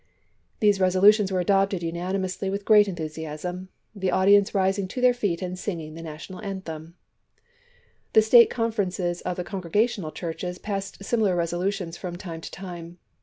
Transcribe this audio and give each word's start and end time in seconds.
These 0.61 0.79
resolutions 0.79 1.31
were 1.31 1.41
adopted 1.41 1.83
unani 1.83 2.15
mously 2.19 2.49
with 2.49 2.65
great 2.65 2.87
enthusiasm, 2.87 3.69
the 3.93 4.09
audience 4.09 4.55
rising 4.55 4.87
to 4.87 4.99
their 4.99 5.13
feet 5.13 5.43
and 5.43 5.59
singing 5.59 5.93
the 5.93 6.01
national 6.01 6.41
anthem. 6.41 6.95
The 8.13 8.23
State 8.23 8.49
conferences 8.49 9.21
of 9.21 9.37
the 9.37 9.43
Congregational 9.43 10.09
churches 10.11 10.57
passed 10.57 11.03
similar 11.03 11.35
resolutions 11.35 11.97
from 11.97 12.15
time 12.15 12.41
to 12.41 12.49
time. 12.49 12.97